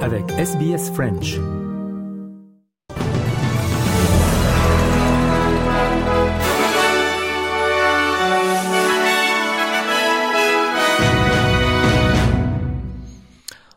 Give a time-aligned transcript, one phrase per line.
[0.00, 1.38] Avec SBS French.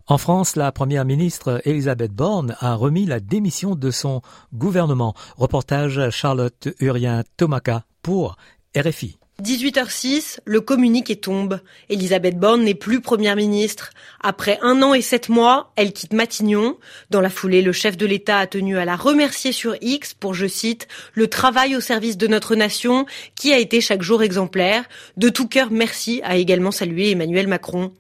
[0.08, 4.24] En France, la première ministre Elisabeth Borne a remis la démission de son
[4.56, 5.14] gouvernement.
[5.38, 8.38] Reportage Charlotte Urien-Tomaka pour
[8.76, 9.20] RFI.
[9.44, 11.60] 18h06, le communiqué tombe.
[11.90, 13.90] Elisabeth Borne n'est plus première ministre.
[14.22, 16.78] Après un an et sept mois, elle quitte Matignon.
[17.10, 20.34] Dans la foulée, le chef de l'État a tenu à la remercier sur X pour,
[20.34, 24.86] je cite, le travail au service de notre nation qui a été chaque jour exemplaire.
[25.18, 27.92] De tout cœur, merci, a également salué Emmanuel Macron.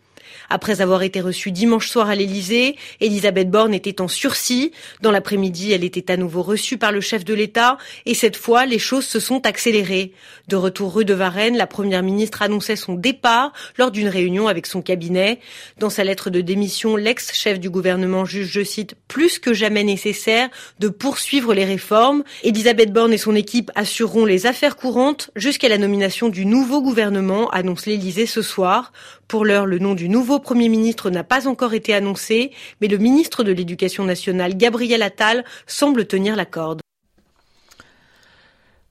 [0.49, 4.71] Après avoir été reçue dimanche soir à l'Élysée, Elisabeth Borne était en sursis.
[5.02, 8.66] Dans l'après-midi, elle était à nouveau reçue par le chef de l'État et cette fois,
[8.66, 10.13] les choses se sont accélérées.
[10.48, 14.66] De retour rue de Varennes, la première ministre annonçait son départ lors d'une réunion avec
[14.66, 15.40] son cabinet.
[15.80, 20.49] Dans sa lettre de démission, l'ex-chef du gouvernement juge, je cite, plus que jamais nécessaire
[20.79, 22.23] de poursuivre les réformes.
[22.43, 27.49] Elisabeth Borne et son équipe assureront les affaires courantes jusqu'à la nomination du nouveau gouvernement,
[27.49, 28.91] annonce l'Élysée ce soir.
[29.27, 32.98] Pour l'heure, le nom du nouveau Premier ministre n'a pas encore été annoncé, mais le
[32.98, 36.82] ministre de l'Éducation nationale, Gabriel Attal, semble tenir la corde.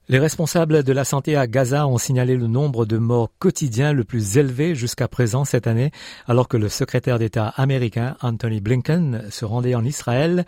[0.09, 4.05] Les responsables de la santé à Gaza ont signalé le nombre de morts quotidiens le
[4.05, 5.93] plus élevé jusqu'à présent cette année,
[6.27, 10.45] alors que le secrétaire d'État américain Anthony Blinken se rendait en Israël.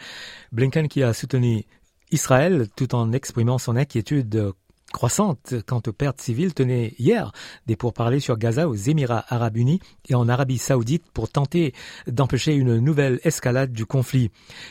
[0.52, 1.64] Blinken qui a soutenu
[2.10, 4.52] Israël tout en exprimant son inquiétude
[4.96, 7.30] croissante quant aux pertes civiles tenait hier
[7.66, 11.74] des pourparlers sur Gaza aux Émirats arabes unis et en Arabie saoudite pour tenter
[12.06, 14.30] d'empêcher une nouvelle escalade du conflit.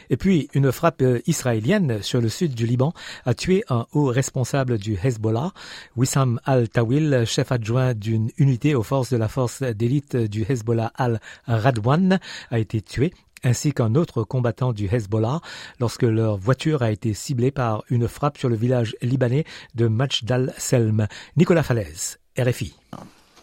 [0.10, 2.92] Et puis, une frappe israélienne sur le sud du Liban
[3.26, 5.52] a tué un haut responsable du Hezbollah.
[5.96, 12.20] Wissam al-Tawil, chef adjoint d'une unité aux forces de la force d'élite du Hezbollah al-Radwan,
[12.50, 15.42] a été tué ainsi qu'un autre combattant du Hezbollah
[15.80, 20.54] lorsque leur voiture a été ciblée par une frappe sur le village libanais de Majdal
[20.58, 21.08] Selm.
[21.38, 22.76] Nicolas Falaise, RFI.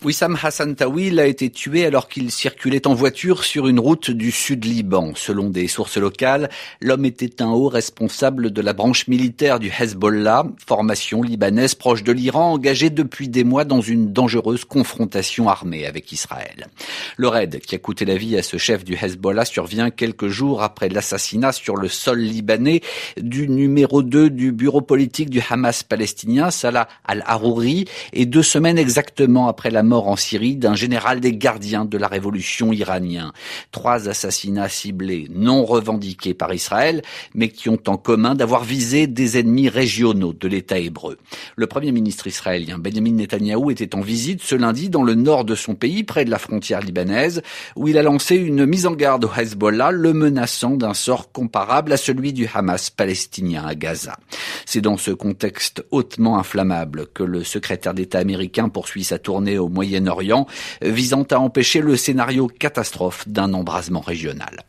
[0.05, 4.33] Wissam Hassan Tawil a été tué alors qu'il circulait en voiture sur une route du
[4.33, 5.13] sud Liban.
[5.15, 10.45] Selon des sources locales, l'homme était un haut responsable de la branche militaire du Hezbollah,
[10.67, 16.11] formation libanaise proche de l'Iran, engagée depuis des mois dans une dangereuse confrontation armée avec
[16.11, 16.67] Israël.
[17.17, 20.65] Le raid qui a coûté la vie à ce chef du Hezbollah survient quelques jours
[20.65, 22.81] après l'assassinat sur le sol libanais
[23.21, 29.47] du numéro 2 du bureau politique du Hamas palestinien, Salah al-Harouri, et deux semaines exactement
[29.47, 33.33] après la mort en Syrie d'un général des gardiens de la révolution iranien.
[33.71, 37.03] Trois assassinats ciblés non revendiqués par Israël,
[37.35, 41.19] mais qui ont en commun d'avoir visé des ennemis régionaux de l'État hébreu.
[41.57, 45.55] Le premier ministre israélien Benjamin Netanyahou était en visite ce lundi dans le nord de
[45.55, 47.43] son pays, près de la frontière libanaise,
[47.77, 51.93] où il a lancé une mise en garde au Hezbollah, le menaçant d'un sort comparable
[51.93, 54.17] à celui du Hamas palestinien à Gaza.
[54.67, 59.69] C'est dans ce contexte hautement inflammable que le secrétaire d'État américain poursuit sa tournée au
[59.83, 60.47] Moyen-Orient,
[60.81, 64.61] visant à empêcher le scénario catastrophe d'un embrasement régional.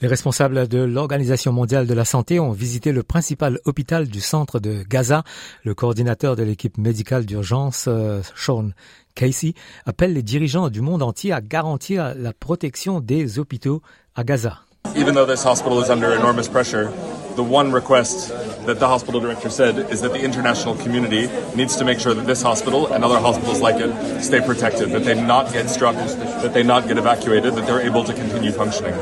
[0.00, 4.58] Les responsables de l'Organisation mondiale de la santé ont visité le principal hôpital du centre
[4.58, 5.22] de Gaza.
[5.62, 8.70] Le coordinateur de l'équipe médicale d'urgence, euh, Sean
[9.14, 9.54] Casey,
[9.86, 13.82] appelle les dirigeants du monde entier à garantir la protection des hôpitaux
[14.16, 14.58] à Gaza.
[14.96, 16.90] Even though this hospital is under enormous pressure,
[17.36, 18.32] the one request
[18.66, 22.26] that the hospital director said is that the international community needs to make sure that
[22.26, 26.54] this hospital and other hospitals like it stay protected, that they not get struck, that
[26.54, 28.94] they not get evacuated, that they're able to continue functioning.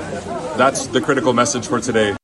[0.56, 2.16] That's the critical message for today.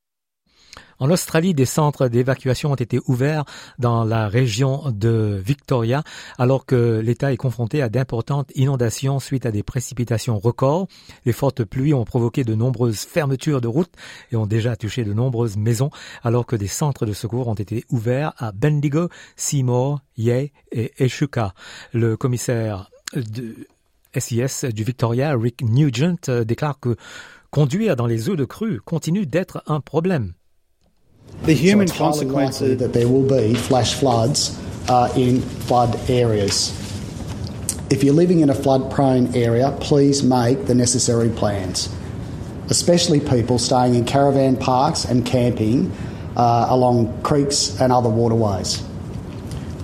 [1.01, 3.45] En Australie, des centres d'évacuation ont été ouverts
[3.79, 6.03] dans la région de Victoria,
[6.39, 10.89] alors que l'État est confronté à d'importantes inondations suite à des précipitations records.
[11.25, 13.95] Les fortes pluies ont provoqué de nombreuses fermetures de routes
[14.33, 15.91] et ont déjà touché de nombreuses maisons,
[16.25, 21.55] alors que des centres de secours ont été ouverts à Bendigo, Seymour, Yea et Eshuka.
[21.93, 23.55] Le commissaire de
[24.17, 26.97] SIS du Victoria, Rick Nugent, déclare que
[27.51, 30.33] conduire dans les eaux de crue continue d'être un problème.
[31.43, 34.59] The human so consequences that there will be flash floods
[34.89, 36.75] uh, in flood areas.
[37.91, 41.89] If you're living in a flood prone area, please make the necessary plans,
[42.69, 45.91] especially people staying in caravan parks and camping
[46.37, 48.83] uh, along creeks and other waterways.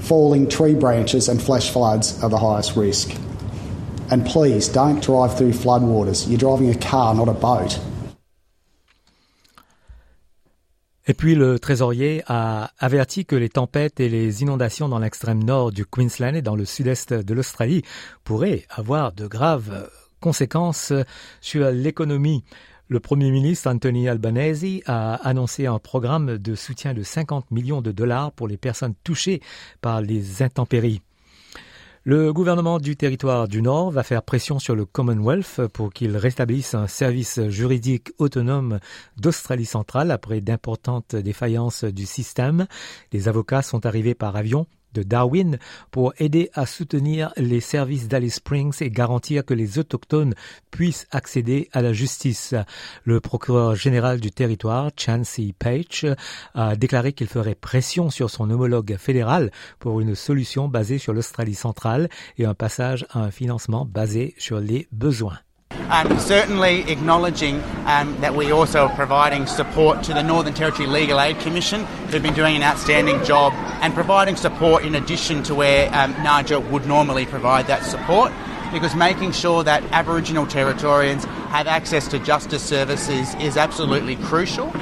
[0.01, 3.17] Falling tree branches and flash floods are the highest risk.
[4.11, 6.29] And please don't drive through floodwaters.
[6.29, 7.81] You're driving a car, not a boat.
[11.07, 15.71] Et puis le trésorier a averti que les tempêtes et les inondations dans l'extrême nord
[15.71, 17.83] du Queensland et dans le sud-est de l'Australie
[18.25, 19.91] pourraient avoir de graves
[20.21, 20.95] conséquences
[21.43, 22.43] sur l'économie.
[22.89, 27.93] Le Premier ministre Anthony Albanese a annoncé un programme de soutien de 50 millions de
[27.93, 29.43] dollars pour les personnes touchées
[29.83, 31.03] par les intempéries.
[32.07, 36.75] Le gouvernement du territoire du Nord va faire pression sur le Commonwealth pour qu'il rétablisse
[36.75, 38.79] un service juridique autonome
[39.17, 42.67] d'Australie centrale après d'importantes défaillances du système.
[43.13, 45.59] Les avocats sont arrivés par avion de Darwin
[45.91, 50.35] pour aider à soutenir les services d'Alice Springs et garantir que les autochtones
[50.71, 52.55] puissent accéder à la justice.
[53.05, 56.07] Le procureur général du territoire, Chancey Page,
[56.55, 61.55] a déclaré qu'il ferait pression sur son homologue fédéral pour une solution basée sur l'Australie
[61.55, 62.09] centrale
[62.39, 65.39] et un passage à un financement basé sur les besoins.
[65.91, 71.21] Um, certainly acknowledging um, that we also are providing support to the Northern Territory Legal
[71.21, 73.53] Aid Commission, who've been doing an outstanding job,
[73.83, 78.33] and providing support in addition to where um, NAJA would normally provide that support,
[78.73, 84.73] because making sure that Aboriginal Territorians have access to justice services is absolutely crucial.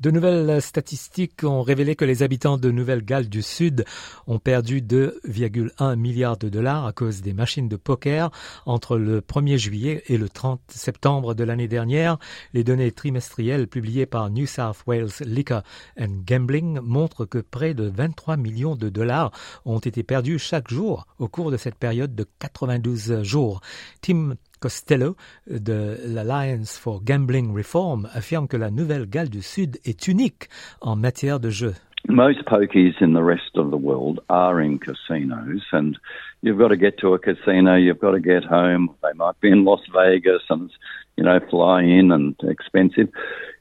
[0.00, 3.84] De nouvelles statistiques ont révélé que les habitants de Nouvelle-Galles du Sud
[4.28, 8.30] ont perdu 2,1 milliards de dollars à cause des machines de poker
[8.64, 12.18] entre le 1er juillet et le 30 septembre de l'année dernière.
[12.54, 15.62] Les données trimestrielles publiées par New South Wales Liquor
[15.98, 19.32] and Gambling montrent que près de 23 millions de dollars
[19.64, 23.60] ont été perdus chaque jour au cours de cette période de 92 jours.
[24.60, 25.16] Costello
[25.46, 30.48] de l'Alliance for Gambling Reform affirme que la Nouvelle-Galles du Sud est unique
[30.80, 31.74] en matière de jeu.
[32.08, 35.98] Most pokies in the rest of the world are in casinos, and
[36.40, 38.94] you've got to get to a casino, you've got to get home.
[39.02, 40.70] They might be in Las Vegas and,
[41.16, 43.08] you know, fly in and expensive.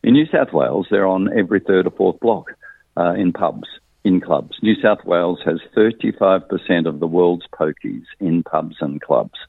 [0.02, 2.54] In New South Wales, they're on every third or fourth block
[2.96, 3.68] uh, in pubs,
[4.04, 4.56] in clubs.
[4.62, 9.40] New South Wales has 35% of the world's pokies in pubs and clubs.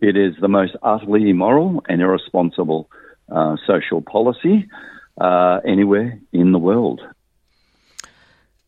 [0.00, 2.88] It is the most utterly immoral and irresponsible
[3.30, 4.66] uh, social policy
[5.20, 7.00] uh, anywhere in the world.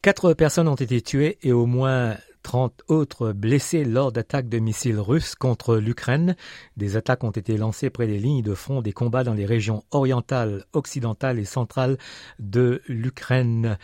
[0.02, 4.99] Quatre personnes ont été tuées et au moins 30 autres blessés lors d'attaques de missiles
[4.99, 6.37] russes contre l'Ukraine.
[6.76, 9.85] Des attaques ont été lancées près des lignes de front des combats dans les régions
[9.90, 11.96] orientales, occidentales et centrales
[12.38, 13.78] de l'Ukraine.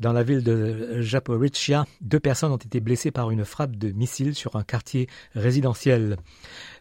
[0.00, 4.34] Dans la ville de Japorizhia, deux personnes ont été blessées par une frappe de missile
[4.34, 6.16] sur un quartier résidentiel.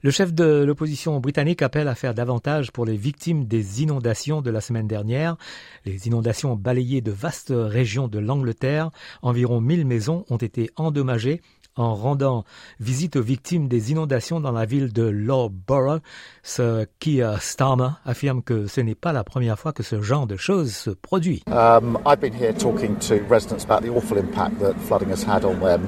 [0.01, 4.49] Le chef de l'opposition britannique appelle à faire davantage pour les victimes des inondations de
[4.49, 5.37] la semaine dernière.
[5.85, 8.89] Les inondations ont balayé de vastes régions de l'Angleterre.
[9.21, 11.41] Environ 1000 maisons ont été endommagées
[11.75, 12.43] en rendant
[12.79, 16.01] visite aux victimes des inondations dans la ville de Loughborough.
[16.43, 20.37] Ce qui Starmer affirme que ce n'est pas la première fois que ce genre de
[20.37, 21.43] choses se produit.
[21.47, 25.45] Um, I've been here talking to residents about the awful impact that flooding has had
[25.45, 25.87] on them.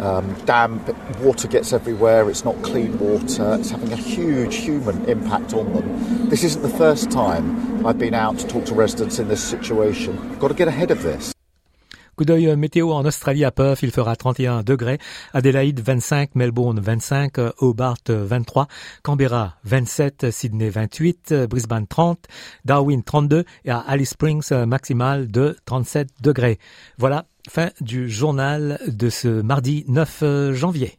[0.00, 2.28] Um, damp water gets everywhere.
[2.28, 3.56] It's not clean water.
[3.58, 6.28] It's having a huge human impact on them.
[6.28, 10.18] This isn't the first time I've been out to talk to residents in this situation.
[10.30, 11.33] We've got to get ahead of this.
[12.16, 14.98] Coup d'œil météo en Australie à Perth, il fera 31 degrés.
[15.32, 18.68] Adélaïde 25, Melbourne 25, Hobart 23,
[19.02, 22.26] Canberra 27, Sydney 28, Brisbane 30,
[22.64, 26.60] Darwin 32 et à Alice Springs maximal de 37 degrés.
[26.98, 30.98] Voilà, fin du journal de ce mardi 9 janvier.